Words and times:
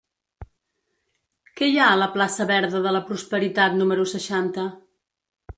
Què 1.59 1.69
hi 1.71 1.77
ha 1.83 1.89
a 1.91 1.99
la 2.03 2.09
plaça 2.17 2.49
Verda 2.53 2.83
de 2.89 2.97
la 2.97 3.05
Prosperitat 3.11 3.79
número 3.83 4.11
seixanta? 4.15 4.69